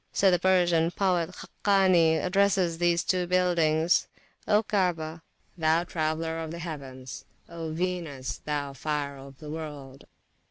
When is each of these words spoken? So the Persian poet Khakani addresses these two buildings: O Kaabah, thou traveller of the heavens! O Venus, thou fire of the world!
So 0.11 0.31
the 0.31 0.39
Persian 0.39 0.89
poet 0.89 1.29
Khakani 1.29 2.17
addresses 2.17 2.79
these 2.79 3.03
two 3.03 3.27
buildings: 3.27 4.07
O 4.47 4.63
Kaabah, 4.63 5.21
thou 5.55 5.83
traveller 5.83 6.39
of 6.39 6.49
the 6.49 6.57
heavens! 6.57 7.23
O 7.47 7.69
Venus, 7.71 8.39
thou 8.43 8.73
fire 8.73 9.17
of 9.19 9.37
the 9.37 9.51
world! 9.51 10.07